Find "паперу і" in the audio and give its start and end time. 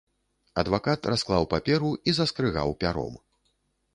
1.51-2.15